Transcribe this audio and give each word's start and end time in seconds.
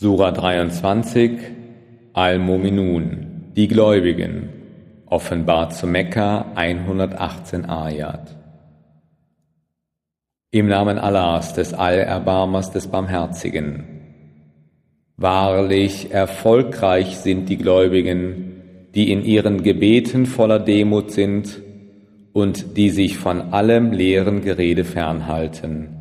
Sura 0.00 0.30
23 0.30 1.40
Al-Muminun, 2.12 3.50
die 3.56 3.66
Gläubigen, 3.66 4.48
offenbart 5.06 5.74
zu 5.74 5.88
Mekka 5.88 6.52
118 6.54 7.68
Ayat. 7.68 8.36
Im 10.52 10.68
Namen 10.68 11.00
Allahs, 11.00 11.52
des 11.54 11.74
Allerbarmers, 11.74 12.70
des 12.70 12.86
Barmherzigen. 12.86 13.88
Wahrlich 15.16 16.12
erfolgreich 16.12 17.18
sind 17.18 17.48
die 17.48 17.56
Gläubigen, 17.56 18.92
die 18.94 19.10
in 19.10 19.24
ihren 19.24 19.64
Gebeten 19.64 20.26
voller 20.26 20.60
Demut 20.60 21.10
sind 21.10 21.60
und 22.32 22.76
die 22.76 22.90
sich 22.90 23.18
von 23.18 23.52
allem 23.52 23.90
leeren 23.90 24.42
Gerede 24.42 24.84
fernhalten 24.84 25.97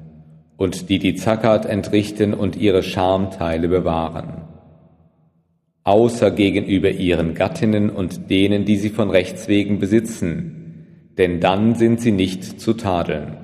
und 0.57 0.89
die 0.89 0.99
die 0.99 1.15
Zakat 1.15 1.65
entrichten 1.65 2.33
und 2.33 2.55
ihre 2.55 2.83
Schamteile 2.83 3.67
bewahren. 3.67 4.41
Außer 5.83 6.31
gegenüber 6.31 6.91
ihren 6.91 7.33
Gattinnen 7.35 7.89
und 7.89 8.29
denen, 8.29 8.65
die 8.65 8.75
sie 8.75 8.89
von 8.89 9.09
Rechts 9.09 9.47
wegen 9.47 9.79
besitzen, 9.79 11.13
denn 11.17 11.39
dann 11.39 11.75
sind 11.75 12.01
sie 12.01 12.11
nicht 12.11 12.59
zu 12.59 12.73
tadeln. 12.73 13.37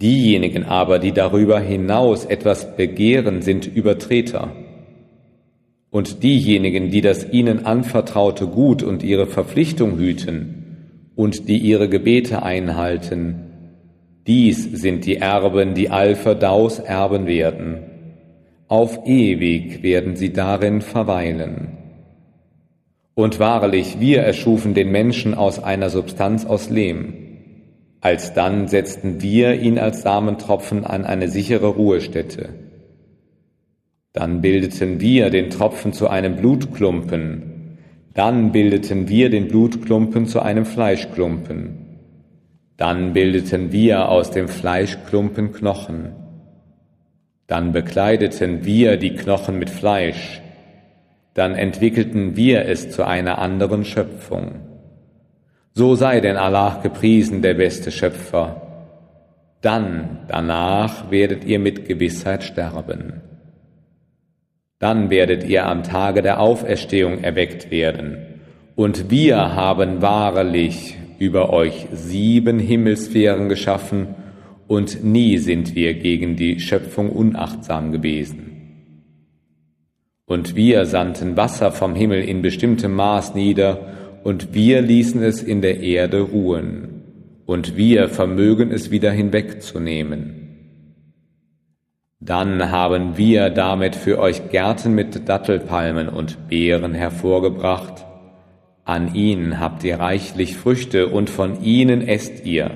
Diejenigen 0.00 0.64
aber, 0.64 0.98
die 0.98 1.12
darüber 1.12 1.60
hinaus 1.60 2.24
etwas 2.24 2.76
begehren, 2.76 3.42
sind 3.42 3.66
Übertreter. 3.66 4.50
Und 5.90 6.22
diejenigen, 6.22 6.90
die 6.90 7.02
das 7.02 7.30
ihnen 7.30 7.66
anvertraute 7.66 8.46
Gut 8.46 8.82
und 8.82 9.04
ihre 9.04 9.26
Verpflichtung 9.26 9.98
hüten 9.98 11.10
und 11.14 11.48
die 11.48 11.58
ihre 11.58 11.88
Gebete 11.88 12.42
einhalten, 12.42 13.51
dies 14.26 14.62
sind 14.64 15.04
die 15.04 15.16
Erben, 15.16 15.74
die 15.74 15.90
Alpha-Daus 15.90 16.78
erben 16.78 17.26
werden. 17.26 17.78
Auf 18.68 19.06
ewig 19.06 19.82
werden 19.82 20.14
sie 20.14 20.32
darin 20.32 20.80
verweilen. 20.80 21.78
Und 23.14 23.40
wahrlich, 23.40 23.98
wir 24.00 24.22
erschufen 24.22 24.74
den 24.74 24.90
Menschen 24.90 25.34
aus 25.34 25.62
einer 25.62 25.90
Substanz 25.90 26.46
aus 26.46 26.70
Lehm. 26.70 27.14
Alsdann 28.00 28.68
setzten 28.68 29.20
wir 29.22 29.60
ihn 29.60 29.78
als 29.78 30.02
Samentropfen 30.02 30.84
an 30.84 31.04
eine 31.04 31.28
sichere 31.28 31.68
Ruhestätte. 31.68 32.48
Dann 34.12 34.40
bildeten 34.40 35.00
wir 35.00 35.30
den 35.30 35.50
Tropfen 35.50 35.92
zu 35.92 36.08
einem 36.08 36.36
Blutklumpen. 36.36 37.78
Dann 38.14 38.52
bildeten 38.52 39.08
wir 39.08 39.30
den 39.30 39.48
Blutklumpen 39.48 40.26
zu 40.26 40.40
einem 40.40 40.64
Fleischklumpen. 40.64 41.81
Dann 42.82 43.12
bildeten 43.12 43.70
wir 43.70 44.08
aus 44.08 44.32
dem 44.32 44.48
Fleischklumpen 44.48 45.52
Knochen. 45.52 46.16
Dann 47.46 47.70
bekleideten 47.70 48.64
wir 48.64 48.96
die 48.96 49.14
Knochen 49.14 49.60
mit 49.60 49.70
Fleisch. 49.70 50.42
Dann 51.32 51.54
entwickelten 51.54 52.34
wir 52.34 52.66
es 52.66 52.90
zu 52.90 53.06
einer 53.06 53.38
anderen 53.38 53.84
Schöpfung. 53.84 54.62
So 55.74 55.94
sei 55.94 56.18
denn 56.18 56.36
Allah 56.36 56.80
gepriesen, 56.82 57.40
der 57.40 57.54
beste 57.54 57.92
Schöpfer. 57.92 58.60
Dann, 59.60 60.18
danach 60.26 61.08
werdet 61.08 61.44
ihr 61.44 61.60
mit 61.60 61.86
Gewissheit 61.86 62.42
sterben. 62.42 63.20
Dann 64.80 65.08
werdet 65.08 65.44
ihr 65.44 65.66
am 65.66 65.84
Tage 65.84 66.20
der 66.20 66.40
Auferstehung 66.40 67.22
erweckt 67.22 67.70
werden. 67.70 68.40
Und 68.74 69.08
wir 69.08 69.54
haben 69.54 70.02
wahrlich 70.02 70.96
über 71.22 71.52
euch 71.52 71.86
sieben 71.92 72.58
Himmelssphären 72.58 73.48
geschaffen, 73.48 74.16
und 74.66 75.04
nie 75.04 75.38
sind 75.38 75.76
wir 75.76 75.94
gegen 75.94 76.34
die 76.34 76.58
Schöpfung 76.58 77.10
unachtsam 77.10 77.92
gewesen. 77.92 78.48
Und 80.26 80.56
wir 80.56 80.84
sandten 80.84 81.36
Wasser 81.36 81.70
vom 81.70 81.94
Himmel 81.94 82.24
in 82.24 82.42
bestimmtem 82.42 82.94
Maß 82.94 83.36
nieder, 83.36 83.92
und 84.24 84.52
wir 84.52 84.82
ließen 84.82 85.22
es 85.22 85.44
in 85.44 85.62
der 85.62 85.80
Erde 85.80 86.22
ruhen, 86.22 87.04
und 87.46 87.76
wir 87.76 88.08
vermögen 88.08 88.72
es 88.72 88.90
wieder 88.90 89.12
hinwegzunehmen. 89.12 90.38
Dann 92.18 92.72
haben 92.72 93.16
wir 93.16 93.50
damit 93.50 93.94
für 93.94 94.18
euch 94.18 94.48
Gärten 94.50 94.92
mit 94.96 95.28
Dattelpalmen 95.28 96.08
und 96.08 96.48
Beeren 96.48 96.94
hervorgebracht, 96.94 98.06
an 98.84 99.14
ihnen 99.14 99.60
habt 99.60 99.84
ihr 99.84 100.00
reichlich 100.00 100.56
Früchte 100.56 101.08
und 101.08 101.30
von 101.30 101.62
ihnen 101.62 102.06
esst 102.06 102.44
ihr. 102.44 102.70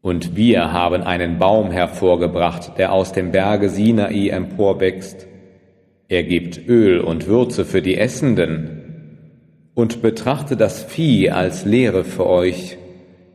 Und 0.00 0.36
wir 0.36 0.72
haben 0.72 1.02
einen 1.02 1.38
Baum 1.38 1.70
hervorgebracht, 1.70 2.76
der 2.76 2.92
aus 2.92 3.12
dem 3.12 3.30
Berge 3.30 3.68
Sinai 3.68 4.28
emporwächst. 4.28 5.26
Er 6.08 6.24
gibt 6.24 6.68
Öl 6.68 7.00
und 7.00 7.26
Würze 7.26 7.64
für 7.64 7.82
die 7.82 7.98
Essenden. 7.98 8.74
Und 9.74 10.02
betrachte 10.02 10.56
das 10.56 10.82
Vieh 10.82 11.30
als 11.30 11.64
Lehre 11.64 12.02
für 12.02 12.26
euch. 12.26 12.78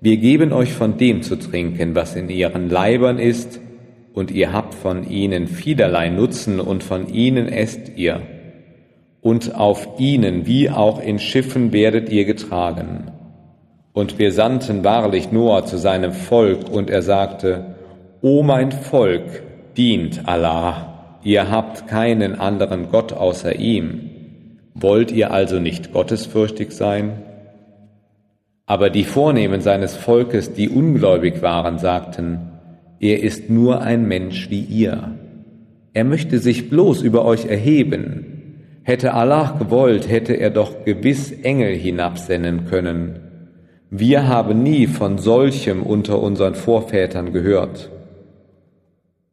Wir 0.01 0.17
geben 0.17 0.51
euch 0.51 0.73
von 0.73 0.97
dem 0.97 1.21
zu 1.21 1.37
trinken, 1.37 1.95
was 1.95 2.17
in 2.17 2.29
ihren 2.29 2.69
Leibern 2.69 3.17
ist, 3.17 3.61
und 4.13 4.29
ihr 4.29 4.51
habt 4.51 4.73
von 4.73 5.09
ihnen 5.09 5.47
vielerlei 5.47 6.09
Nutzen, 6.09 6.59
und 6.59 6.83
von 6.83 7.07
ihnen 7.07 7.47
esst 7.47 7.95
ihr 7.95 8.21
und 9.23 9.55
auf 9.55 9.87
ihnen 9.97 10.45
wie 10.45 10.69
auch 10.69 11.01
in 11.01 11.17
Schiffen 11.17 11.71
werdet 11.71 12.09
ihr 12.09 12.25
getragen. 12.25 13.09
Und 13.93 14.19
wir 14.19 14.31
sandten 14.33 14.83
wahrlich 14.83 15.31
Noah 15.31 15.65
zu 15.65 15.77
seinem 15.77 16.11
Volk, 16.11 16.69
und 16.69 16.89
er 16.89 17.01
sagte, 17.01 17.75
O 18.21 18.43
mein 18.43 18.71
Volk, 18.71 19.43
dient 19.77 20.27
Allah, 20.27 21.19
ihr 21.23 21.49
habt 21.49 21.87
keinen 21.87 22.39
anderen 22.39 22.89
Gott 22.91 23.13
außer 23.13 23.55
ihm. 23.55 24.09
Wollt 24.75 25.11
ihr 25.11 25.31
also 25.31 25.59
nicht 25.59 25.93
gottesfürchtig 25.93 26.71
sein? 26.71 27.21
Aber 28.65 28.89
die 28.89 29.03
Vornehmen 29.03 29.61
seines 29.61 29.95
Volkes, 29.95 30.53
die 30.53 30.69
ungläubig 30.69 31.41
waren, 31.41 31.77
sagten, 31.77 32.39
er 32.99 33.21
ist 33.21 33.49
nur 33.49 33.81
ein 33.81 34.07
Mensch 34.07 34.49
wie 34.49 34.61
ihr. 34.61 35.11
Er 35.93 36.03
möchte 36.03 36.39
sich 36.39 36.69
bloß 36.69 37.03
über 37.03 37.23
euch 37.23 37.45
erheben, 37.45 38.32
Hätte 38.83 39.13
Allah 39.13 39.55
gewollt, 39.57 40.09
hätte 40.09 40.33
er 40.33 40.49
doch 40.49 40.83
gewiss 40.83 41.31
Engel 41.31 41.73
hinabsenden 41.73 42.65
können. 42.65 43.19
Wir 43.89 44.27
haben 44.27 44.61
nie 44.61 44.87
von 44.87 45.17
solchem 45.17 45.83
unter 45.83 46.21
unseren 46.21 46.55
Vorvätern 46.55 47.31
gehört. 47.31 47.89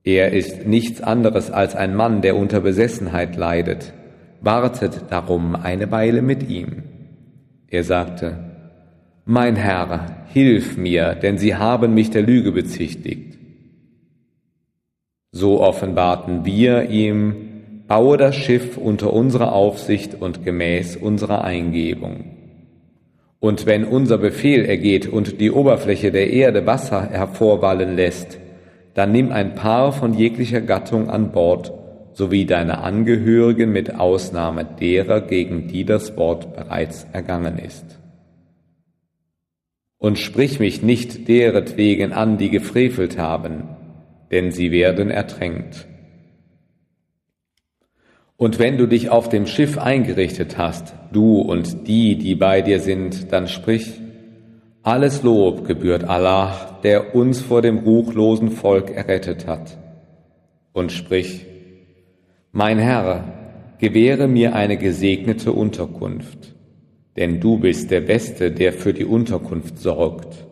Er 0.04 0.32
ist 0.32 0.66
nichts 0.66 1.02
anderes 1.02 1.50
als 1.50 1.74
ein 1.74 1.96
Mann, 1.96 2.22
der 2.22 2.36
unter 2.36 2.60
Besessenheit 2.60 3.36
leidet. 3.36 3.92
Wartet 4.40 5.06
darum 5.10 5.56
eine 5.56 5.90
Weile 5.90 6.22
mit 6.22 6.48
ihm. 6.48 6.84
Er 7.68 7.82
sagte, 7.82 8.38
Mein 9.24 9.56
Herr, 9.56 10.24
hilf 10.32 10.76
mir, 10.76 11.14
denn 11.16 11.38
sie 11.38 11.56
haben 11.56 11.92
mich 11.92 12.10
der 12.10 12.22
Lüge 12.22 12.52
bezichtigt. 12.52 13.36
So 15.32 15.60
offenbarten 15.60 16.44
wir 16.44 16.88
ihm 16.88 17.49
baue 17.90 18.16
das 18.16 18.36
Schiff 18.36 18.76
unter 18.76 19.12
unserer 19.12 19.52
Aufsicht 19.52 20.14
und 20.14 20.44
gemäß 20.44 20.94
unserer 20.94 21.42
Eingebung. 21.42 22.36
Und 23.40 23.66
wenn 23.66 23.84
unser 23.84 24.16
Befehl 24.16 24.64
ergeht 24.64 25.08
und 25.08 25.40
die 25.40 25.50
Oberfläche 25.50 26.12
der 26.12 26.30
Erde 26.30 26.66
Wasser 26.66 27.10
hervorwallen 27.10 27.96
lässt, 27.96 28.38
dann 28.94 29.10
nimm 29.10 29.32
ein 29.32 29.56
Paar 29.56 29.90
von 29.90 30.14
jeglicher 30.14 30.60
Gattung 30.60 31.10
an 31.10 31.32
Bord, 31.32 31.72
sowie 32.12 32.44
deine 32.44 32.78
Angehörigen 32.78 33.72
mit 33.72 33.92
Ausnahme 33.98 34.64
derer, 34.64 35.20
gegen 35.22 35.66
die 35.66 35.84
das 35.84 36.16
Wort 36.16 36.54
bereits 36.54 37.08
ergangen 37.12 37.58
ist. 37.58 37.98
Und 39.98 40.16
sprich 40.20 40.60
mich 40.60 40.80
nicht 40.80 41.26
deretwegen 41.26 42.12
an, 42.12 42.38
die 42.38 42.50
gefrevelt 42.50 43.18
haben, 43.18 43.64
denn 44.30 44.52
sie 44.52 44.70
werden 44.70 45.10
ertränkt. 45.10 45.88
Und 48.40 48.58
wenn 48.58 48.78
du 48.78 48.86
dich 48.86 49.10
auf 49.10 49.28
dem 49.28 49.46
Schiff 49.46 49.76
eingerichtet 49.76 50.56
hast, 50.56 50.94
du 51.12 51.42
und 51.42 51.86
die, 51.86 52.16
die 52.16 52.34
bei 52.36 52.62
dir 52.62 52.80
sind, 52.80 53.30
dann 53.32 53.48
sprich, 53.48 54.00
alles 54.82 55.22
Lob 55.22 55.66
gebührt 55.66 56.04
Allah, 56.04 56.78
der 56.82 57.14
uns 57.14 57.42
vor 57.42 57.60
dem 57.60 57.80
ruchlosen 57.80 58.50
Volk 58.50 58.96
errettet 58.96 59.46
hat. 59.46 59.76
Und 60.72 60.90
sprich, 60.90 61.44
mein 62.50 62.78
Herr, 62.78 63.76
gewähre 63.76 64.26
mir 64.26 64.54
eine 64.54 64.78
gesegnete 64.78 65.52
Unterkunft, 65.52 66.54
denn 67.18 67.40
du 67.40 67.58
bist 67.58 67.90
der 67.90 68.00
Beste, 68.00 68.52
der 68.52 68.72
für 68.72 68.94
die 68.94 69.04
Unterkunft 69.04 69.78
sorgt. 69.78 70.46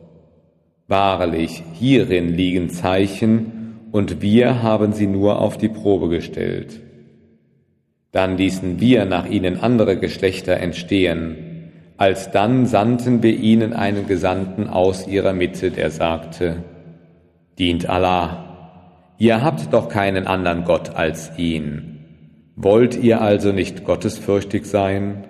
Wahrlich, 0.88 1.62
hierin 1.73 2.35
liegen 2.35 2.69
Zeichen, 2.69 3.79
und 3.93 4.20
wir 4.20 4.62
haben 4.62 4.93
sie 4.93 5.06
nur 5.06 5.40
auf 5.40 5.56
die 5.56 5.70
Probe 5.70 6.11
gestellt. 6.11 6.82
Dann 8.12 8.38
ließen 8.38 8.81
wir 8.81 9.05
nach 9.05 9.26
ihnen 9.26 9.60
andere 9.60 9.99
Geschlechter 9.99 10.56
entstehen. 10.56 11.72
Alsdann 11.99 12.66
sandten 12.66 13.22
wir 13.22 13.37
ihnen 13.37 13.72
einen 13.72 14.06
Gesandten 14.06 14.69
aus 14.69 15.06
ihrer 15.06 15.32
Mitte, 15.32 15.70
der 15.70 15.90
sagte, 15.90 16.64
Dient 17.58 17.88
Allah. 17.88 18.44
Ihr 19.19 19.43
habt 19.43 19.72
doch 19.72 19.88
keinen 19.88 20.28
anderen 20.28 20.64
Gott 20.64 20.94
als 20.94 21.32
ihn. 21.37 21.99
Wollt 22.55 22.96
ihr 22.96 23.20
also 23.20 23.52
nicht 23.52 23.84
gottesfürchtig 23.84 24.64
sein? 24.64 25.25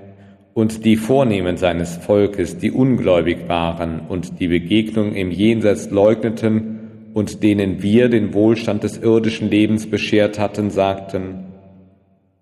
Und 0.52 0.84
die 0.84 0.96
Vornehmen 0.96 1.56
seines 1.56 1.96
Volkes, 1.96 2.58
die 2.58 2.70
ungläubig 2.70 3.48
waren 3.48 4.00
und 4.00 4.40
die 4.40 4.48
Begegnung 4.48 5.14
im 5.14 5.30
Jenseits 5.30 5.90
leugneten 5.90 6.78
und 7.14 7.42
denen 7.42 7.82
wir 7.82 8.08
den 8.08 8.34
Wohlstand 8.34 8.82
des 8.82 8.98
irdischen 8.98 9.50
Lebens 9.50 9.88
beschert 9.88 10.38
hatten, 10.38 10.70
sagten, 10.70 11.46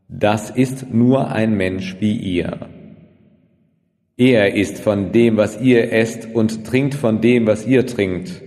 das 0.08 0.50
ist 0.50 0.92
nur 0.92 1.32
ein 1.32 1.56
Mensch 1.56 1.96
wie 2.00 2.16
ihr. 2.16 2.58
Er 4.16 4.54
isst 4.54 4.78
von 4.78 5.12
dem, 5.12 5.36
was 5.36 5.60
ihr 5.60 5.92
esst, 5.92 6.28
und 6.32 6.64
trinkt 6.64 6.94
von 6.94 7.20
dem, 7.20 7.46
was 7.46 7.66
ihr 7.66 7.86
trinkt. 7.86 8.42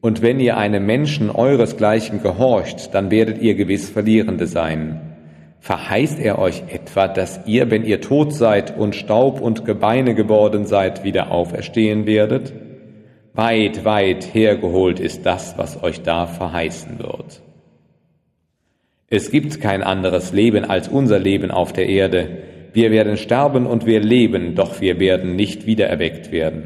Und 0.00 0.22
wenn 0.22 0.38
ihr 0.38 0.56
einem 0.56 0.86
Menschen 0.86 1.30
euresgleichen 1.30 2.22
gehorcht, 2.22 2.94
dann 2.94 3.10
werdet 3.10 3.42
ihr 3.42 3.54
gewiss 3.54 3.90
Verlierende 3.90 4.46
sein. 4.46 5.00
Verheißt 5.58 6.20
er 6.20 6.38
euch 6.38 6.62
etwa, 6.68 7.08
dass 7.08 7.40
ihr, 7.46 7.70
wenn 7.72 7.84
ihr 7.84 8.00
tot 8.00 8.32
seid 8.32 8.78
und 8.78 8.94
Staub 8.94 9.40
und 9.40 9.64
Gebeine 9.64 10.14
geworden 10.14 10.66
seid, 10.66 11.02
wieder 11.02 11.32
auferstehen 11.32 12.06
werdet? 12.06 12.52
Weit, 13.34 13.84
weit 13.84 14.32
hergeholt 14.32 15.00
ist 15.00 15.26
das, 15.26 15.58
was 15.58 15.82
euch 15.82 16.02
da 16.02 16.26
verheißen 16.26 17.00
wird. 17.00 17.42
Es 19.08 19.30
gibt 19.30 19.60
kein 19.60 19.82
anderes 19.82 20.32
Leben 20.32 20.64
als 20.64 20.88
unser 20.88 21.18
Leben 21.18 21.50
auf 21.50 21.72
der 21.72 21.88
Erde. 21.88 22.42
Wir 22.72 22.90
werden 22.90 23.16
sterben 23.16 23.66
und 23.66 23.86
wir 23.86 24.00
leben, 24.00 24.54
doch 24.54 24.80
wir 24.80 24.98
werden 24.98 25.36
nicht 25.36 25.66
wiedererweckt 25.66 26.32
werden. 26.32 26.64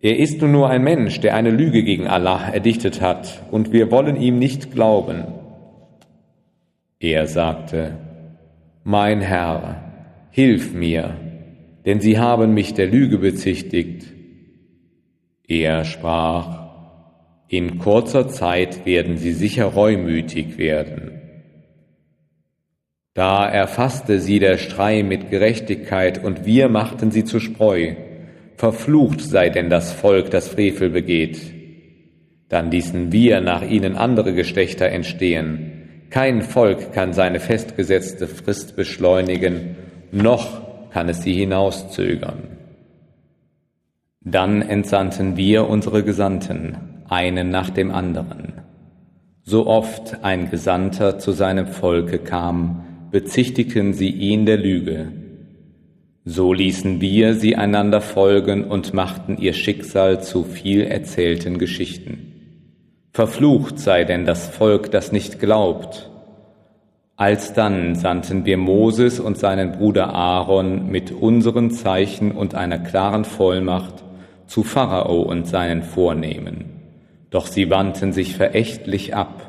Er 0.00 0.18
ist 0.18 0.40
nun 0.40 0.52
nur 0.52 0.70
ein 0.70 0.82
Mensch, 0.82 1.20
der 1.20 1.34
eine 1.34 1.50
Lüge 1.50 1.82
gegen 1.82 2.06
Allah 2.06 2.50
erdichtet 2.50 3.00
hat, 3.00 3.42
und 3.50 3.72
wir 3.72 3.90
wollen 3.90 4.16
ihm 4.16 4.38
nicht 4.38 4.72
glauben. 4.72 5.24
Er 7.00 7.26
sagte, 7.26 7.98
Mein 8.84 9.20
Herr, 9.20 9.82
hilf 10.30 10.72
mir, 10.72 11.16
denn 11.84 12.00
sie 12.00 12.18
haben 12.18 12.54
mich 12.54 12.74
der 12.74 12.86
Lüge 12.86 13.18
bezichtigt. 13.18 14.06
Er 15.46 15.84
sprach, 15.84 16.68
In 17.48 17.78
kurzer 17.78 18.28
Zeit 18.28 18.86
werden 18.86 19.18
sie 19.18 19.32
sicher 19.32 19.66
reumütig 19.66 20.58
werden. 20.58 21.15
Da 23.16 23.48
erfasste 23.48 24.20
sie 24.20 24.40
der 24.40 24.58
Strei 24.58 25.02
mit 25.02 25.30
Gerechtigkeit, 25.30 26.22
und 26.22 26.44
wir 26.44 26.68
machten 26.68 27.10
sie 27.10 27.24
zu 27.24 27.40
Spreu. 27.40 27.94
Verflucht 28.56 29.22
sei 29.22 29.48
denn 29.48 29.70
das 29.70 29.90
Volk, 29.90 30.30
das 30.30 30.48
Frevel 30.48 30.90
begeht. 30.90 31.40
Dann 32.50 32.70
ließen 32.70 33.12
wir 33.12 33.40
nach 33.40 33.62
ihnen 33.62 33.96
andere 33.96 34.34
Geschlechter 34.34 34.90
entstehen. 34.90 36.04
Kein 36.10 36.42
Volk 36.42 36.92
kann 36.92 37.14
seine 37.14 37.40
festgesetzte 37.40 38.26
Frist 38.26 38.76
beschleunigen, 38.76 39.76
noch 40.12 40.90
kann 40.90 41.08
es 41.08 41.22
sie 41.22 41.32
hinauszögern. 41.32 42.42
Dann 44.20 44.60
entsandten 44.60 45.38
wir 45.38 45.70
unsere 45.70 46.02
Gesandten, 46.02 46.76
einen 47.08 47.48
nach 47.48 47.70
dem 47.70 47.90
anderen. 47.90 48.60
So 49.42 49.66
oft 49.66 50.22
ein 50.22 50.50
Gesandter 50.50 51.18
zu 51.18 51.32
seinem 51.32 51.66
Volke 51.66 52.18
kam, 52.18 52.82
bezichtigten 53.10 53.92
sie 53.92 54.10
ihn 54.10 54.46
der 54.46 54.58
Lüge 54.58 55.12
so 56.28 56.52
ließen 56.52 57.00
wir 57.00 57.34
sie 57.34 57.54
einander 57.54 58.00
folgen 58.00 58.64
und 58.64 58.92
machten 58.92 59.38
ihr 59.38 59.52
Schicksal 59.52 60.20
zu 60.20 60.42
viel 60.42 60.82
erzählten 60.82 61.56
Geschichten. 61.56 62.32
Verflucht 63.12 63.78
sei 63.78 64.02
denn 64.02 64.24
das 64.24 64.48
Volk, 64.48 64.90
das 64.90 65.12
nicht 65.12 65.38
glaubt. 65.38 66.10
Alsdann 67.14 67.94
sandten 67.94 68.44
wir 68.44 68.56
Moses 68.56 69.20
und 69.20 69.38
seinen 69.38 69.70
Bruder 69.70 70.12
Aaron 70.12 70.90
mit 70.90 71.12
unseren 71.12 71.70
Zeichen 71.70 72.32
und 72.32 72.56
einer 72.56 72.80
klaren 72.80 73.24
Vollmacht 73.24 74.02
zu 74.48 74.64
Pharao 74.64 75.22
und 75.22 75.46
seinen 75.46 75.84
Vornehmen. 75.84 76.64
Doch 77.30 77.46
sie 77.46 77.70
wandten 77.70 78.12
sich 78.12 78.34
verächtlich 78.34 79.14
ab, 79.14 79.46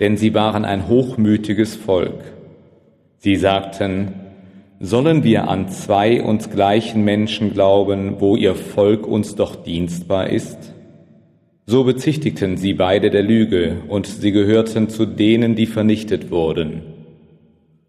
denn 0.00 0.16
sie 0.16 0.34
waren 0.34 0.64
ein 0.64 0.88
hochmütiges 0.88 1.76
Volk. 1.76 2.24
Sie 3.22 3.36
sagten, 3.36 4.14
Sollen 4.80 5.22
wir 5.22 5.46
an 5.46 5.68
zwei 5.68 6.20
uns 6.24 6.50
gleichen 6.50 7.04
Menschen 7.04 7.52
glauben, 7.52 8.16
wo 8.18 8.34
ihr 8.34 8.56
Volk 8.56 9.06
uns 9.06 9.36
doch 9.36 9.54
dienstbar 9.54 10.30
ist? 10.30 10.74
So 11.64 11.84
bezichtigten 11.84 12.56
sie 12.56 12.74
beide 12.74 13.10
der 13.10 13.22
Lüge, 13.22 13.76
und 13.86 14.08
sie 14.08 14.32
gehörten 14.32 14.88
zu 14.88 15.06
denen, 15.06 15.54
die 15.54 15.66
vernichtet 15.66 16.32
wurden. 16.32 16.82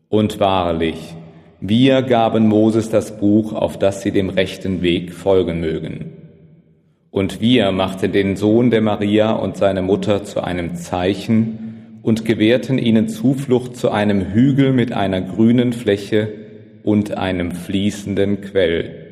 Und 0.07 0.39
wahrlich, 0.39 1.15
wir 1.59 2.03
gaben 2.03 2.47
Moses 2.47 2.91
das 2.91 3.17
Buch, 3.17 3.53
auf 3.53 3.79
das 3.79 4.03
sie 4.03 4.11
dem 4.11 4.29
rechten 4.29 4.83
Weg 4.83 5.13
folgen 5.13 5.59
mögen. 5.59 6.11
Und 7.09 7.41
wir 7.41 7.71
machten 7.71 8.11
den 8.11 8.35
Sohn 8.35 8.69
der 8.69 8.81
Maria 8.81 9.31
und 9.31 9.57
seine 9.57 9.81
Mutter 9.81 10.23
zu 10.25 10.43
einem 10.43 10.75
Zeichen 10.75 11.62
und 12.03 12.25
gewährten 12.25 12.77
ihnen 12.77 13.07
Zuflucht 13.09 13.75
zu 13.75 13.89
einem 13.89 14.33
Hügel 14.33 14.73
mit 14.73 14.91
einer 14.91 15.21
grünen 15.21 15.73
Fläche, 15.73 16.43
und 16.83 17.17
einem 17.17 17.51
fließenden 17.51 18.41
Quell. 18.41 19.07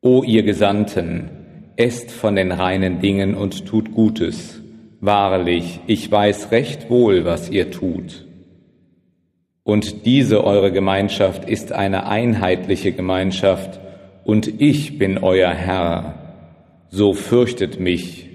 O 0.00 0.22
ihr 0.22 0.44
Gesandten, 0.44 1.28
esst 1.76 2.10
von 2.10 2.36
den 2.36 2.52
reinen 2.52 3.00
Dingen 3.00 3.34
und 3.34 3.66
tut 3.66 3.92
Gutes. 3.92 4.62
Wahrlich, 5.00 5.80
ich 5.86 6.10
weiß 6.10 6.52
recht 6.52 6.88
wohl, 6.88 7.24
was 7.24 7.50
ihr 7.50 7.70
tut. 7.70 8.26
Und 9.62 10.06
diese 10.06 10.44
eure 10.44 10.72
Gemeinschaft 10.72 11.48
ist 11.48 11.72
eine 11.72 12.06
einheitliche 12.06 12.92
Gemeinschaft, 12.92 13.80
und 14.22 14.60
ich 14.60 14.98
bin 14.98 15.18
euer 15.18 15.50
Herr, 15.50 16.36
so 16.88 17.14
fürchtet 17.14 17.80
mich. 17.80 18.28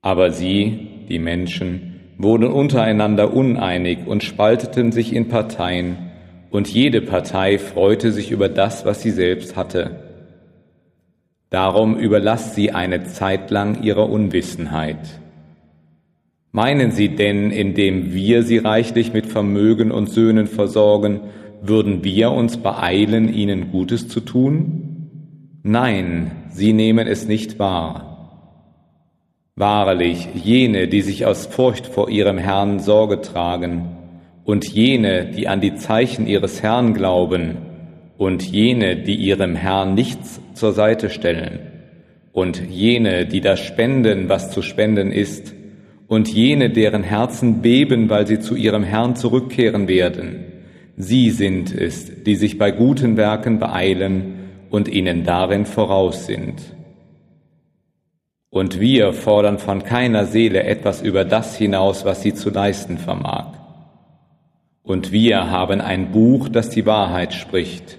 Aber 0.00 0.30
sie, 0.30 0.93
die 1.08 1.18
Menschen, 1.18 2.00
wurden 2.18 2.48
untereinander 2.48 3.34
uneinig 3.34 4.06
und 4.06 4.22
spalteten 4.22 4.92
sich 4.92 5.14
in 5.14 5.28
Parteien, 5.28 5.96
und 6.50 6.68
jede 6.68 7.00
Partei 7.00 7.58
freute 7.58 8.12
sich 8.12 8.30
über 8.30 8.48
das, 8.48 8.84
was 8.84 9.02
sie 9.02 9.10
selbst 9.10 9.56
hatte. 9.56 10.04
Darum 11.50 11.96
überlasst 11.96 12.54
sie 12.54 12.70
eine 12.70 13.04
Zeit 13.04 13.50
lang 13.50 13.82
ihrer 13.82 14.08
Unwissenheit. 14.08 15.20
Meinen 16.52 16.92
Sie 16.92 17.08
denn, 17.08 17.50
indem 17.50 18.14
wir 18.14 18.44
sie 18.44 18.58
reichlich 18.58 19.12
mit 19.12 19.26
Vermögen 19.26 19.90
und 19.90 20.08
Söhnen 20.08 20.46
versorgen, 20.46 21.22
würden 21.62 22.04
wir 22.04 22.30
uns 22.30 22.58
beeilen, 22.58 23.32
ihnen 23.32 23.72
Gutes 23.72 24.06
zu 24.06 24.20
tun? 24.20 25.08
Nein, 25.64 26.30
sie 26.50 26.72
nehmen 26.72 27.08
es 27.08 27.26
nicht 27.26 27.58
wahr. 27.58 28.13
Wahrlich, 29.56 30.26
jene, 30.34 30.88
die 30.88 31.00
sich 31.00 31.26
aus 31.26 31.46
Furcht 31.46 31.86
vor 31.86 32.10
ihrem 32.10 32.38
Herrn 32.38 32.80
Sorge 32.80 33.20
tragen, 33.20 33.86
und 34.42 34.66
jene, 34.66 35.26
die 35.26 35.46
an 35.46 35.60
die 35.60 35.76
Zeichen 35.76 36.26
ihres 36.26 36.64
Herrn 36.64 36.92
glauben, 36.92 37.58
und 38.18 38.42
jene, 38.42 38.96
die 38.96 39.14
ihrem 39.14 39.54
Herrn 39.54 39.94
nichts 39.94 40.40
zur 40.54 40.72
Seite 40.72 41.08
stellen, 41.08 41.60
und 42.32 42.68
jene, 42.68 43.26
die 43.26 43.40
das 43.40 43.60
spenden, 43.60 44.28
was 44.28 44.50
zu 44.50 44.60
spenden 44.60 45.12
ist, 45.12 45.54
und 46.08 46.26
jene, 46.26 46.70
deren 46.70 47.04
Herzen 47.04 47.62
beben, 47.62 48.10
weil 48.10 48.26
sie 48.26 48.40
zu 48.40 48.56
ihrem 48.56 48.82
Herrn 48.82 49.14
zurückkehren 49.14 49.86
werden. 49.86 50.46
Sie 50.96 51.30
sind 51.30 51.72
es, 51.72 52.24
die 52.24 52.34
sich 52.34 52.58
bei 52.58 52.72
guten 52.72 53.16
Werken 53.16 53.60
beeilen 53.60 54.34
und 54.70 54.88
ihnen 54.88 55.22
darin 55.22 55.64
voraus 55.64 56.26
sind. 56.26 56.60
Und 58.54 58.78
wir 58.78 59.12
fordern 59.12 59.58
von 59.58 59.82
keiner 59.82 60.26
Seele 60.26 60.62
etwas 60.62 61.02
über 61.02 61.24
das 61.24 61.56
hinaus, 61.56 62.04
was 62.04 62.22
sie 62.22 62.34
zu 62.34 62.50
leisten 62.50 62.98
vermag. 62.98 63.54
Und 64.84 65.10
wir 65.10 65.50
haben 65.50 65.80
ein 65.80 66.12
Buch, 66.12 66.48
das 66.48 66.70
die 66.70 66.86
Wahrheit 66.86 67.34
spricht, 67.34 67.98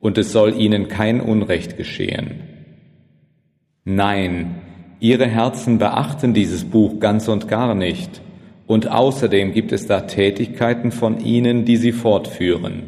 und 0.00 0.16
es 0.16 0.32
soll 0.32 0.58
ihnen 0.58 0.88
kein 0.88 1.20
Unrecht 1.20 1.76
geschehen. 1.76 2.40
Nein, 3.84 4.54
ihre 4.98 5.26
Herzen 5.26 5.76
beachten 5.76 6.32
dieses 6.32 6.64
Buch 6.64 6.98
ganz 6.98 7.28
und 7.28 7.46
gar 7.46 7.74
nicht, 7.74 8.22
und 8.66 8.90
außerdem 8.90 9.52
gibt 9.52 9.72
es 9.72 9.86
da 9.86 10.00
Tätigkeiten 10.00 10.90
von 10.90 11.20
ihnen, 11.20 11.66
die 11.66 11.76
sie 11.76 11.92
fortführen. 11.92 12.84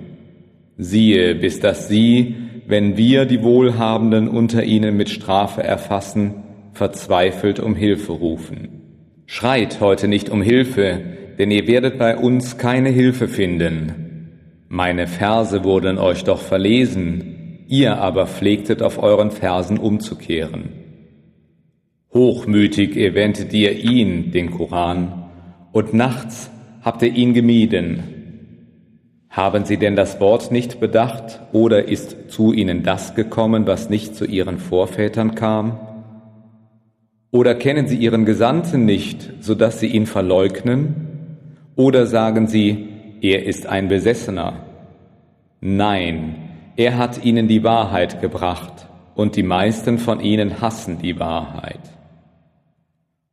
Siehe, 0.78 1.35
bis 1.35 1.61
dass 1.61 1.87
sie, 1.87 2.35
wenn 2.66 2.97
wir 2.97 3.26
die 3.26 3.42
Wohlhabenden 3.42 4.26
unter 4.26 4.64
ihnen 4.64 4.97
mit 4.97 5.11
Strafe 5.11 5.62
erfassen, 5.62 6.45
verzweifelt 6.78 7.58
um 7.58 7.75
Hilfe 7.75 8.12
rufen. 8.12 9.23
Schreit 9.26 9.80
heute 9.80 10.06
nicht 10.06 10.30
um 10.30 10.42
Hilfe, 10.42 11.00
denn 11.37 11.50
ihr 11.50 11.66
werdet 11.66 11.99
bei 11.99 12.16
uns 12.16 12.56
keine 12.56 12.88
Hilfe 12.88 13.26
finden. 13.26 14.28
Meine 14.68 15.08
Verse 15.08 15.64
wurden 15.64 15.99
euch 15.99 16.23
doch 16.23 16.40
verlesen, 16.40 17.64
ihr 17.66 17.99
aber 17.99 18.28
pflegtet 18.28 18.80
auf 18.80 19.02
euren 19.02 19.32
Versen 19.32 19.78
umzukehren. 19.78 20.70
Hochmütig 22.14 22.97
erwähntet 22.97 23.52
ihr 23.52 23.73
ihn, 23.73 24.30
den 24.30 24.52
Koran, 24.52 25.25
und 25.73 25.94
nachts 25.94 26.49
habt 26.82 27.02
ihr 27.02 27.12
ihn 27.12 27.35
gemieden. 27.35 28.04
Haben 29.28 29.64
sie 29.64 29.78
denn 29.78 29.97
das 29.97 30.20
Wort 30.20 30.52
nicht 30.52 30.78
bedacht, 30.78 31.40
oder 31.52 31.88
ist 31.88 32.30
zu 32.30 32.52
ihnen 32.52 32.85
das 32.85 33.16
gekommen, 33.16 33.66
was 33.66 33.90
nicht 33.90 34.14
zu 34.14 34.25
ihren 34.25 34.58
Vorvätern 34.58 35.35
kam? 35.35 35.88
Oder 37.30 37.54
kennen 37.54 37.87
sie 37.87 37.97
ihren 37.97 38.25
Gesandten 38.25 38.85
nicht, 38.87 39.32
so 39.40 39.54
dass 39.54 39.80
sie 39.80 39.88
ihn 39.88 40.06
verleugnen? 40.06 40.94
Oder 41.76 42.06
sagen 42.06 42.47
sie, 42.47 42.88
er 43.20 43.44
ist 43.44 43.66
ein 43.66 43.88
Besessener? 43.88 44.64
Nein, 45.61 46.37
er 46.76 46.97
hat 46.97 47.25
ihnen 47.25 47.49
die 47.49 47.64
Wahrheit 47.64 48.20
gebracht, 48.20 48.87
und 49.14 49.37
die 49.37 49.42
meisten 49.42 49.99
von 49.99 50.20
ihnen 50.20 50.61
hassen 50.61 50.99
die 51.02 51.18
Wahrheit. 51.18 51.80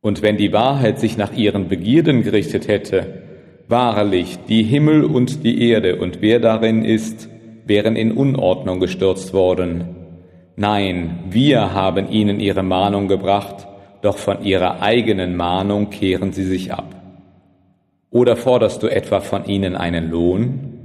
Und 0.00 0.20
wenn 0.20 0.36
die 0.36 0.52
Wahrheit 0.52 0.98
sich 0.98 1.16
nach 1.16 1.32
ihren 1.32 1.68
Begierden 1.68 2.22
gerichtet 2.22 2.68
hätte, 2.68 3.22
wahrlich, 3.68 4.38
die 4.48 4.62
Himmel 4.62 5.04
und 5.04 5.42
die 5.44 5.68
Erde 5.70 5.96
und 5.96 6.20
wer 6.20 6.40
darin 6.40 6.84
ist, 6.84 7.28
wären 7.64 7.96
in 7.96 8.12
Unordnung 8.12 8.78
gestürzt 8.80 9.32
worden. 9.32 9.96
Nein, 10.56 11.18
wir 11.30 11.72
haben 11.72 12.10
ihnen 12.10 12.40
ihre 12.40 12.62
Mahnung 12.62 13.08
gebracht, 13.08 13.66
doch 14.06 14.18
von 14.18 14.44
ihrer 14.44 14.82
eigenen 14.82 15.34
Mahnung 15.34 15.90
kehren 15.90 16.32
sie 16.32 16.44
sich 16.44 16.72
ab. 16.72 16.94
Oder 18.10 18.36
forderst 18.36 18.80
du 18.84 18.86
etwa 18.86 19.18
von 19.20 19.46
ihnen 19.46 19.74
einen 19.74 20.10
Lohn? 20.10 20.78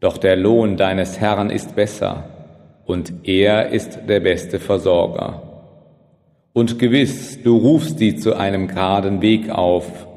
Doch 0.00 0.18
der 0.18 0.34
Lohn 0.34 0.76
deines 0.76 1.20
Herrn 1.20 1.50
ist 1.50 1.76
besser, 1.76 2.24
und 2.84 3.12
er 3.22 3.68
ist 3.70 4.00
der 4.08 4.18
beste 4.18 4.58
Versorger. 4.58 5.42
Und 6.52 6.80
gewiss, 6.80 7.40
du 7.42 7.56
rufst 7.56 8.00
sie 8.00 8.16
zu 8.16 8.34
einem 8.34 8.66
geraden 8.66 9.22
Weg 9.22 9.48
auf, 9.48 10.08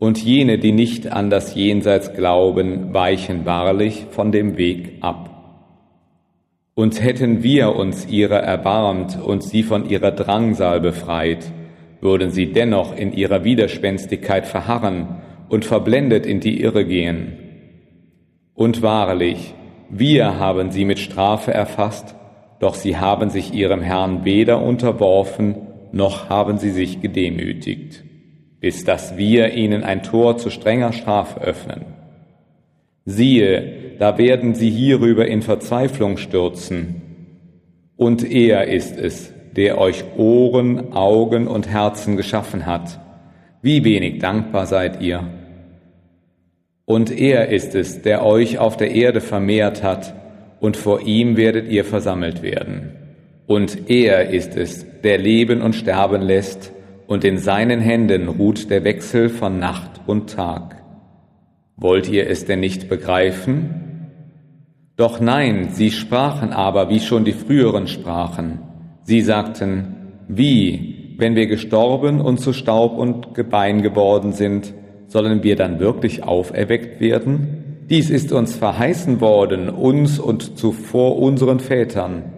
und 0.00 0.22
jene, 0.22 0.58
die 0.58 0.72
nicht 0.72 1.12
an 1.12 1.30
das 1.30 1.54
Jenseits 1.54 2.14
glauben, 2.14 2.92
weichen 2.92 3.46
wahrlich 3.46 4.06
von 4.10 4.32
dem 4.32 4.56
Weg 4.56 4.98
ab. 5.02 5.27
Und 6.78 7.02
hätten 7.02 7.42
wir 7.42 7.74
uns 7.74 8.06
ihrer 8.06 8.38
erbarmt 8.38 9.20
und 9.20 9.42
sie 9.42 9.64
von 9.64 9.90
ihrer 9.90 10.12
Drangsal 10.12 10.80
befreit, 10.80 11.50
würden 12.00 12.30
sie 12.30 12.52
dennoch 12.52 12.96
in 12.96 13.12
ihrer 13.12 13.42
Widerspenstigkeit 13.42 14.46
verharren 14.46 15.16
und 15.48 15.64
verblendet 15.64 16.24
in 16.24 16.38
die 16.38 16.60
Irre 16.60 16.84
gehen. 16.84 17.32
Und 18.54 18.80
wahrlich, 18.80 19.54
wir 19.90 20.38
haben 20.38 20.70
sie 20.70 20.84
mit 20.84 21.00
Strafe 21.00 21.52
erfasst, 21.52 22.14
doch 22.60 22.76
sie 22.76 22.96
haben 22.96 23.28
sich 23.28 23.52
ihrem 23.52 23.82
Herrn 23.82 24.24
weder 24.24 24.62
unterworfen, 24.62 25.56
noch 25.90 26.28
haben 26.28 26.58
sie 26.58 26.70
sich 26.70 27.02
gedemütigt, 27.02 28.04
bis 28.60 28.84
dass 28.84 29.16
wir 29.16 29.52
ihnen 29.52 29.82
ein 29.82 30.04
Tor 30.04 30.36
zu 30.36 30.48
strenger 30.48 30.92
Strafe 30.92 31.40
öffnen. 31.40 31.86
Siehe, 33.04 33.87
da 33.98 34.18
werden 34.18 34.54
sie 34.54 34.70
hierüber 34.70 35.26
in 35.26 35.42
Verzweiflung 35.42 36.16
stürzen. 36.16 37.02
Und 37.96 38.30
er 38.30 38.68
ist 38.68 38.98
es, 38.98 39.32
der 39.56 39.78
euch 39.78 40.04
Ohren, 40.16 40.92
Augen 40.92 41.48
und 41.48 41.68
Herzen 41.68 42.16
geschaffen 42.16 42.66
hat. 42.66 43.00
Wie 43.60 43.84
wenig 43.84 44.20
dankbar 44.20 44.66
seid 44.66 45.02
ihr. 45.02 45.24
Und 46.84 47.10
er 47.10 47.48
ist 47.48 47.74
es, 47.74 48.02
der 48.02 48.24
euch 48.24 48.58
auf 48.58 48.76
der 48.76 48.92
Erde 48.92 49.20
vermehrt 49.20 49.82
hat, 49.82 50.14
und 50.60 50.76
vor 50.76 51.02
ihm 51.02 51.36
werdet 51.36 51.68
ihr 51.68 51.84
versammelt 51.84 52.42
werden. 52.42 52.92
Und 53.46 53.90
er 53.90 54.30
ist 54.30 54.56
es, 54.56 54.86
der 55.02 55.18
Leben 55.18 55.60
und 55.60 55.74
Sterben 55.74 56.22
lässt, 56.22 56.72
und 57.06 57.24
in 57.24 57.38
seinen 57.38 57.80
Händen 57.80 58.28
ruht 58.28 58.70
der 58.70 58.84
Wechsel 58.84 59.28
von 59.28 59.58
Nacht 59.58 60.02
und 60.06 60.30
Tag. 60.30 60.76
Wollt 61.76 62.08
ihr 62.08 62.28
es 62.28 62.44
denn 62.44 62.60
nicht 62.60 62.88
begreifen? 62.88 63.87
Doch 64.98 65.20
nein, 65.20 65.68
sie 65.70 65.92
sprachen 65.92 66.52
aber, 66.52 66.90
wie 66.90 66.98
schon 66.98 67.24
die 67.24 67.32
früheren 67.32 67.86
sprachen. 67.86 68.58
Sie 69.04 69.20
sagten, 69.20 69.94
wie, 70.26 71.14
wenn 71.18 71.36
wir 71.36 71.46
gestorben 71.46 72.20
und 72.20 72.40
zu 72.40 72.52
Staub 72.52 72.98
und 72.98 73.32
Gebein 73.32 73.82
geworden 73.82 74.32
sind, 74.32 74.74
sollen 75.06 75.44
wir 75.44 75.54
dann 75.54 75.78
wirklich 75.78 76.24
auferweckt 76.24 77.00
werden? 77.00 77.84
Dies 77.88 78.10
ist 78.10 78.32
uns 78.32 78.56
verheißen 78.56 79.20
worden, 79.20 79.70
uns 79.70 80.18
und 80.18 80.58
zuvor 80.58 81.16
unseren 81.20 81.60
Vätern. 81.60 82.32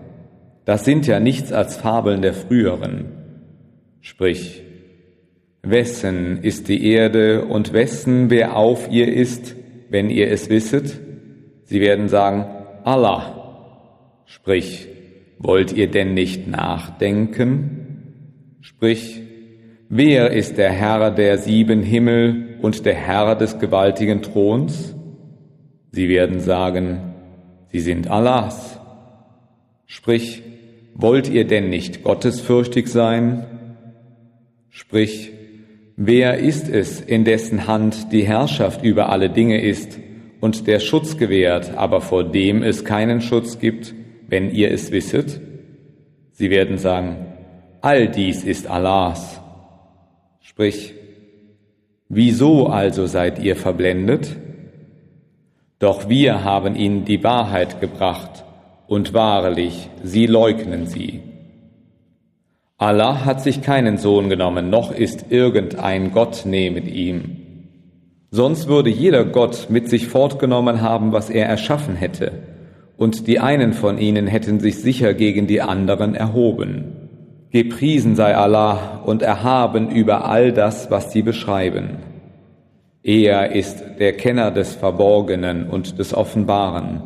Das 0.67 0.85
sind 0.85 1.07
ja 1.07 1.19
nichts 1.19 1.55
als 1.55 1.79
Fabeln 1.79 2.21
der 2.21 2.35
früheren. 2.35 3.07
Sprich, 4.03 4.63
wessen 5.63 6.43
ist 6.43 6.69
die 6.69 6.85
Erde 6.87 7.47
und 7.47 7.73
wessen 7.73 8.29
wer 8.29 8.55
auf 8.55 8.91
ihr 8.91 9.11
ist, 9.11 9.57
wenn 9.89 10.11
ihr 10.11 10.31
es 10.31 10.51
wisset? 10.51 11.01
Sie 11.71 11.81
werden 11.81 12.09
sagen, 12.09 12.47
Allah. 12.83 14.25
Sprich, 14.25 14.89
wollt 15.39 15.73
ihr 15.73 15.89
denn 15.89 16.15
nicht 16.15 16.49
nachdenken? 16.49 18.57
Sprich, 18.61 19.21
wer 19.89 20.33
ist 20.33 20.59
der 20.59 20.73
Herr 20.73 21.13
der 21.13 21.39
sieben 21.39 21.85
Himmel 21.85 22.59
und 22.61 22.85
der 22.87 22.95
Herr 22.95 23.37
des 23.37 23.61
gewaltigen 23.61 24.21
Throns? 24.21 24.97
Sie 25.93 26.09
werden 26.09 26.41
sagen, 26.41 27.15
sie 27.71 27.79
sind 27.79 28.11
Allahs. 28.11 28.81
Sprich, 29.87 30.43
wollt 30.95 31.29
ihr 31.29 31.47
denn 31.47 31.71
nicht 31.71 32.03
gottesfürchtig 32.03 32.89
sein? 32.89 33.47
Sprich, 34.71 35.31
wer 35.95 36.39
ist 36.39 36.69
es, 36.69 37.01
in 37.01 37.25
dessen 37.25 37.69
Hand 37.69 38.13
die 38.13 38.25
Herrschaft 38.25 38.83
über 38.83 39.11
alle 39.11 39.31
Dinge 39.31 39.63
ist 39.63 40.01
und 40.41 40.67
der 40.67 40.81
Schutz 40.81 41.17
gewährt, 41.17 41.77
aber 41.77 42.01
vor 42.01 42.25
dem 42.25 42.63
es 42.63 42.85
keinen 42.85 43.21
Schutz 43.21 43.59
gibt, 43.59 43.95
wenn 44.29 44.51
ihr 44.51 44.71
es 44.71 44.91
wisset? 44.91 45.41
Sie 46.33 46.51
werden 46.51 46.79
sagen, 46.79 47.27
all 47.81 48.09
dies 48.09 48.45
ist 48.45 48.67
Allahs. 48.67 49.41
Sprich, 50.41 50.95
wieso 52.09 52.69
also 52.69 53.07
seid 53.07 53.39
ihr 53.39 53.57
verblendet? 53.57 54.37
Doch 55.79 56.09
wir 56.09 56.45
haben 56.45 56.77
ihnen 56.77 57.05
die 57.05 57.23
Wahrheit 57.25 57.81
gebracht, 57.81 58.45
und 58.87 59.15
wahrlich, 59.15 59.89
sie 60.03 60.27
leugnen 60.27 60.87
sie. 60.87 61.21
Allah 62.77 63.25
hat 63.25 63.41
sich 63.41 63.63
keinen 63.63 63.99
Sohn 63.99 64.29
genommen, 64.29 64.69
noch 64.69 64.91
ist 64.91 65.27
irgendein 65.31 66.11
Gott 66.13 66.43
neben 66.45 66.89
ihm. 66.89 67.40
Sonst 68.31 68.69
würde 68.69 68.91
jeder 68.91 69.25
Gott 69.25 69.67
mit 69.71 69.89
sich 69.89 70.07
fortgenommen 70.07 70.81
haben, 70.83 71.13
was 71.13 71.31
er 71.31 71.47
erschaffen 71.47 71.97
hätte, 71.97 72.33
und 72.97 73.27
die 73.27 73.41
einen 73.41 73.73
von 73.73 73.99
ihnen 73.99 74.27
hätten 74.27 74.61
sich 74.61 74.81
sicher 74.81 75.15
gegen 75.15 75.47
die 75.47 75.63
anderen 75.63 76.15
erhoben. 76.15 77.09
Gepriesen 77.51 78.15
sei 78.15 78.37
Allah 78.37 79.03
und 79.05 79.23
erhaben 79.23 79.91
über 79.91 80.29
all 80.29 80.53
das, 80.53 80.91
was 80.91 81.11
sie 81.11 81.23
beschreiben. 81.23 81.99
Er 83.03 83.53
ist 83.53 83.83
der 83.99 84.13
Kenner 84.13 84.51
des 84.51 84.77
Verborgenen 84.77 85.69
und 85.69 85.99
des 85.99 86.15
Offenbaren. 86.15 87.03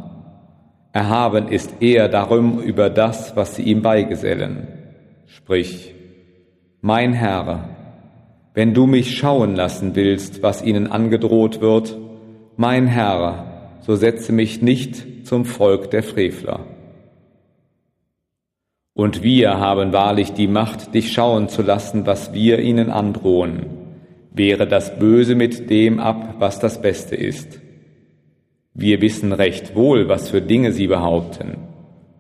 Erhaben 0.93 1.49
ist 1.49 1.77
er 1.81 2.09
darum 2.09 2.61
über 2.61 2.91
das, 2.91 3.37
was 3.37 3.57
sie 3.57 3.63
ihm 3.63 3.81
beigesellen. 3.81 4.69
Sprich, 5.27 5.95
mein 6.81 7.15
Herr, 7.15 7.69
wenn 8.55 8.73
du 8.73 8.87
mich 8.87 9.19
schauen 9.19 9.57
lassen 9.57 9.97
willst, 9.97 10.43
was 10.43 10.63
ihnen 10.63 10.87
angedroht 10.87 11.61
wird, 11.61 11.99
mein 12.57 12.87
Herr, 12.87 13.81
so 13.81 13.97
setze 13.97 14.33
mich 14.33 14.63
nicht 14.63 15.27
zum 15.27 15.45
Volk 15.45 15.91
der 15.91 16.05
Frevler. 16.05 16.61
Und 18.95 19.25
wir 19.25 19.59
haben 19.59 19.93
wahrlich 19.93 20.35
die 20.35 20.47
Macht, 20.47 20.95
dich 20.95 21.13
schauen 21.13 21.49
zu 21.49 21.63
lassen, 21.63 22.07
was 22.07 22.33
wir 22.33 22.61
ihnen 22.61 22.91
androhen. 22.91 23.67
Wehre 24.31 24.69
das 24.69 25.01
Böse 25.01 25.35
mit 25.35 25.69
dem 25.69 25.99
ab, 25.99 26.37
was 26.39 26.61
das 26.61 26.81
Beste 26.81 27.17
ist. 27.17 27.61
Wir 28.73 29.01
wissen 29.01 29.33
recht 29.33 29.75
wohl, 29.75 30.09
was 30.09 30.31
für 30.31 30.41
Dinge 30.41 30.71
sie 30.73 30.87
behaupten. 30.87 31.57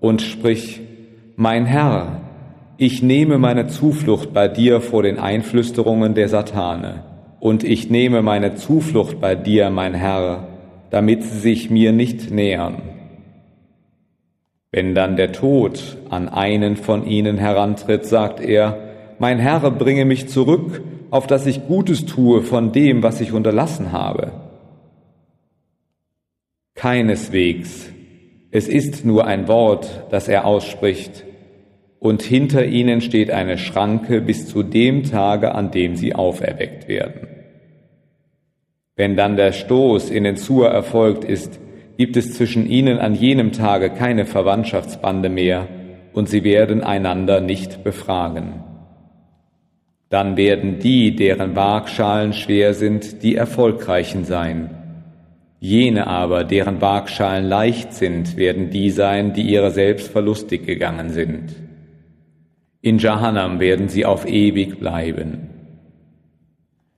Und 0.00 0.20
sprich, 0.20 0.80
mein 1.36 1.64
Herr, 1.64 2.23
ich 2.76 3.02
nehme 3.02 3.38
meine 3.38 3.68
Zuflucht 3.68 4.32
bei 4.32 4.48
dir 4.48 4.80
vor 4.80 5.02
den 5.02 5.18
Einflüsterungen 5.18 6.14
der 6.14 6.28
Satane. 6.28 7.04
Und 7.38 7.62
ich 7.62 7.90
nehme 7.90 8.22
meine 8.22 8.56
Zuflucht 8.56 9.20
bei 9.20 9.34
dir, 9.34 9.70
mein 9.70 9.94
Herr, 9.94 10.48
damit 10.90 11.22
sie 11.22 11.38
sich 11.38 11.70
mir 11.70 11.92
nicht 11.92 12.30
nähern. 12.30 12.82
Wenn 14.72 14.94
dann 14.94 15.16
der 15.16 15.30
Tod 15.30 15.98
an 16.10 16.28
einen 16.28 16.76
von 16.76 17.06
ihnen 17.06 17.38
herantritt, 17.38 18.06
sagt 18.06 18.40
er, 18.40 18.78
mein 19.20 19.38
Herr, 19.38 19.70
bringe 19.70 20.04
mich 20.04 20.28
zurück, 20.28 20.82
auf 21.10 21.28
dass 21.28 21.46
ich 21.46 21.68
Gutes 21.68 22.06
tue 22.06 22.42
von 22.42 22.72
dem, 22.72 23.04
was 23.04 23.20
ich 23.20 23.32
unterlassen 23.32 23.92
habe. 23.92 24.32
Keineswegs. 26.74 27.90
Es 28.50 28.66
ist 28.66 29.04
nur 29.04 29.26
ein 29.26 29.46
Wort, 29.46 30.06
das 30.10 30.26
er 30.26 30.44
ausspricht. 30.44 31.24
Und 32.04 32.22
hinter 32.22 32.66
ihnen 32.66 33.00
steht 33.00 33.30
eine 33.30 33.56
Schranke 33.56 34.20
bis 34.20 34.46
zu 34.46 34.62
dem 34.62 35.04
Tage, 35.04 35.54
an 35.54 35.70
dem 35.70 35.96
sie 35.96 36.14
auferweckt 36.14 36.86
werden. 36.86 37.28
Wenn 38.94 39.16
dann 39.16 39.36
der 39.38 39.52
Stoß 39.52 40.10
in 40.10 40.24
den 40.24 40.36
Zur 40.36 40.68
erfolgt 40.68 41.24
ist, 41.24 41.58
gibt 41.96 42.18
es 42.18 42.34
zwischen 42.34 42.68
ihnen 42.68 42.98
an 42.98 43.14
jenem 43.14 43.52
Tage 43.52 43.88
keine 43.88 44.26
Verwandtschaftsbande 44.26 45.30
mehr, 45.30 45.66
und 46.12 46.28
sie 46.28 46.44
werden 46.44 46.84
einander 46.84 47.40
nicht 47.40 47.82
befragen. 47.84 48.62
Dann 50.10 50.36
werden 50.36 50.80
die, 50.80 51.16
deren 51.16 51.56
Waagschalen 51.56 52.34
schwer 52.34 52.74
sind, 52.74 53.22
die 53.22 53.34
Erfolgreichen 53.34 54.26
sein. 54.26 54.68
Jene 55.58 56.06
aber, 56.06 56.44
deren 56.44 56.82
Waagschalen 56.82 57.46
leicht 57.46 57.94
sind, 57.94 58.36
werden 58.36 58.68
die 58.68 58.90
sein, 58.90 59.32
die 59.32 59.40
ihrer 59.40 59.70
selbst 59.70 60.12
verlustig 60.12 60.66
gegangen 60.66 61.08
sind. 61.08 61.63
In 62.84 62.98
Jahannam 62.98 63.60
werden 63.60 63.88
sie 63.88 64.04
auf 64.04 64.28
ewig 64.28 64.78
bleiben. 64.78 65.48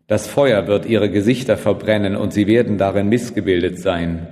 Das 0.09 0.27
Feuer 0.27 0.67
wird 0.67 0.85
ihre 0.85 1.09
Gesichter 1.11 1.57
verbrennen 1.57 2.17
und 2.17 2.33
sie 2.33 2.49
werden 2.49 2.77
darin 2.77 3.09
missgebildet 3.09 3.79
sein. 3.79 4.27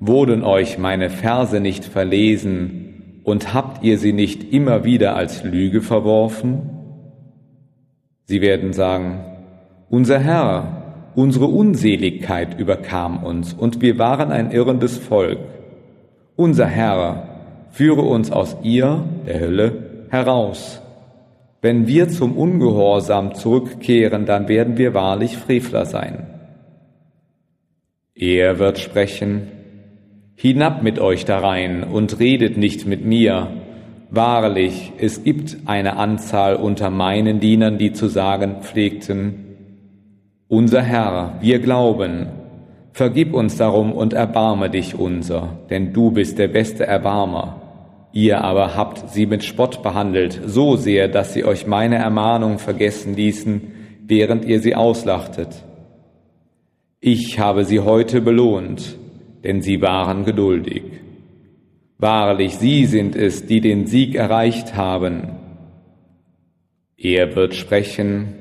Wurden 0.00 0.44
euch 0.44 0.76
meine 0.76 1.08
Verse 1.08 1.60
nicht 1.60 1.86
verlesen 1.86 3.22
und 3.24 3.54
habt 3.54 3.82
ihr 3.82 3.96
sie 3.96 4.12
nicht 4.12 4.52
immer 4.52 4.84
wieder 4.84 5.16
als 5.16 5.44
Lüge 5.44 5.80
verworfen? 5.80 6.68
Sie 8.24 8.42
werden 8.42 8.74
sagen, 8.74 9.24
unser 9.88 10.18
Herr, 10.18 11.12
unsere 11.14 11.46
Unseligkeit 11.46 12.60
überkam 12.60 13.24
uns 13.24 13.54
und 13.54 13.80
wir 13.80 13.98
waren 13.98 14.30
ein 14.30 14.50
irrendes 14.50 14.98
Volk. 14.98 15.38
Unser 16.36 16.66
Herr, 16.66 17.28
führe 17.70 18.02
uns 18.02 18.30
aus 18.30 18.58
ihr, 18.62 19.04
der 19.26 19.40
Hölle, 19.40 19.72
heraus 20.10 20.82
wenn 21.60 21.86
wir 21.86 22.08
zum 22.08 22.36
Ungehorsam 22.36 23.34
zurückkehren, 23.34 24.26
dann 24.26 24.48
werden 24.48 24.78
wir 24.78 24.94
wahrlich 24.94 25.36
Frevler 25.36 25.86
sein. 25.86 26.26
Er 28.14 28.58
wird 28.58 28.78
sprechen, 28.78 29.48
Hinab 30.40 30.84
mit 30.84 31.00
euch 31.00 31.24
darein 31.24 31.82
und 31.82 32.20
redet 32.20 32.56
nicht 32.56 32.86
mit 32.86 33.04
mir. 33.04 33.48
Wahrlich, 34.10 34.92
es 34.96 35.24
gibt 35.24 35.56
eine 35.66 35.96
Anzahl 35.96 36.54
unter 36.54 36.90
meinen 36.90 37.40
Dienern, 37.40 37.76
die 37.76 37.92
zu 37.92 38.06
sagen 38.06 38.58
pflegten, 38.60 39.56
Unser 40.46 40.82
Herr, 40.82 41.38
wir 41.40 41.58
glauben, 41.58 42.28
vergib 42.92 43.34
uns 43.34 43.56
darum 43.56 43.92
und 43.92 44.12
erbarme 44.12 44.70
dich 44.70 44.96
unser, 44.96 45.58
denn 45.70 45.92
du 45.92 46.12
bist 46.12 46.38
der 46.38 46.48
beste 46.48 46.86
Erbarmer. 46.86 47.67
Ihr 48.12 48.42
aber 48.42 48.74
habt 48.74 49.10
sie 49.10 49.26
mit 49.26 49.44
Spott 49.44 49.82
behandelt, 49.82 50.40
so 50.46 50.76
sehr, 50.76 51.08
dass 51.08 51.34
sie 51.34 51.44
euch 51.44 51.66
meine 51.66 51.96
Ermahnung 51.96 52.58
vergessen 52.58 53.14
ließen, 53.14 53.60
während 54.06 54.44
ihr 54.44 54.60
sie 54.60 54.74
auslachtet. 54.74 55.64
Ich 57.00 57.38
habe 57.38 57.64
sie 57.64 57.80
heute 57.80 58.20
belohnt, 58.20 58.96
denn 59.44 59.62
sie 59.62 59.82
waren 59.82 60.24
geduldig. 60.24 60.82
Wahrlich, 61.98 62.56
sie 62.56 62.86
sind 62.86 63.14
es, 63.14 63.46
die 63.46 63.60
den 63.60 63.86
Sieg 63.86 64.14
erreicht 64.14 64.74
haben. 64.74 65.36
Er 66.96 67.36
wird 67.36 67.54
sprechen, 67.54 68.34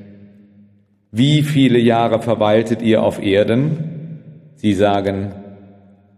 wie 1.12 1.42
viele 1.42 1.80
Jahre 1.80 2.22
verweiltet 2.22 2.82
ihr 2.82 3.04
auf 3.04 3.22
Erden? 3.22 4.22
Sie 4.56 4.74
sagen, 4.74 5.34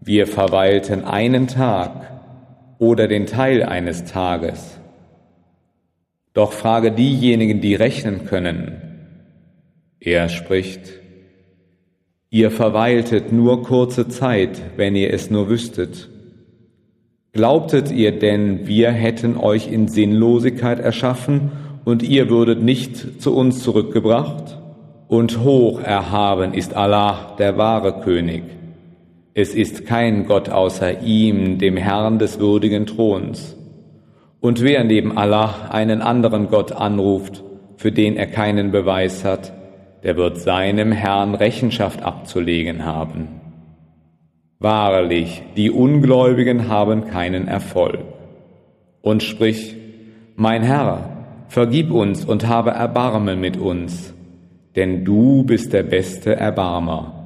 wir 0.00 0.26
verweilten 0.26 1.04
einen 1.04 1.46
Tag 1.46 2.19
oder 2.80 3.06
den 3.06 3.26
Teil 3.26 3.62
eines 3.62 4.04
Tages. 4.04 4.80
Doch 6.32 6.52
frage 6.52 6.90
diejenigen, 6.90 7.60
die 7.60 7.74
rechnen 7.74 8.24
können. 8.24 8.80
Er 10.00 10.30
spricht, 10.30 10.80
ihr 12.30 12.50
verweiltet 12.50 13.32
nur 13.32 13.62
kurze 13.62 14.08
Zeit, 14.08 14.62
wenn 14.76 14.96
ihr 14.96 15.12
es 15.12 15.30
nur 15.30 15.50
wüsstet. 15.50 16.08
Glaubtet 17.32 17.92
ihr 17.92 18.18
denn, 18.18 18.66
wir 18.66 18.90
hätten 18.90 19.36
euch 19.36 19.70
in 19.70 19.86
Sinnlosigkeit 19.86 20.80
erschaffen 20.80 21.52
und 21.84 22.02
ihr 22.02 22.30
würdet 22.30 22.62
nicht 22.62 23.20
zu 23.20 23.36
uns 23.36 23.62
zurückgebracht? 23.62 24.56
Und 25.06 25.40
hoch 25.40 25.80
erhaben 25.80 26.54
ist 26.54 26.74
Allah, 26.74 27.36
der 27.38 27.58
wahre 27.58 28.00
König. 28.00 28.44
Es 29.40 29.54
ist 29.54 29.86
kein 29.86 30.26
Gott 30.26 30.50
außer 30.50 31.00
ihm, 31.00 31.56
dem 31.56 31.78
Herrn 31.78 32.18
des 32.18 32.38
würdigen 32.40 32.84
Throns. 32.84 33.56
Und 34.38 34.62
wer 34.62 34.84
neben 34.84 35.16
Allah 35.16 35.70
einen 35.70 36.02
anderen 36.02 36.48
Gott 36.48 36.72
anruft, 36.72 37.42
für 37.78 37.90
den 37.90 38.16
er 38.16 38.26
keinen 38.26 38.70
Beweis 38.70 39.24
hat, 39.24 39.54
der 40.02 40.18
wird 40.18 40.36
seinem 40.36 40.92
Herrn 40.92 41.34
Rechenschaft 41.34 42.02
abzulegen 42.02 42.84
haben. 42.84 43.28
Wahrlich, 44.58 45.42
die 45.56 45.70
Ungläubigen 45.70 46.68
haben 46.68 47.06
keinen 47.06 47.48
Erfolg. 47.48 48.00
Und 49.00 49.22
sprich, 49.22 49.74
mein 50.36 50.62
Herr, 50.62 51.16
vergib 51.48 51.90
uns 51.90 52.26
und 52.26 52.46
habe 52.46 52.72
Erbarmen 52.72 53.40
mit 53.40 53.56
uns, 53.56 54.12
denn 54.76 55.02
du 55.02 55.44
bist 55.44 55.72
der 55.72 55.84
beste 55.84 56.36
Erbarmer. 56.36 57.19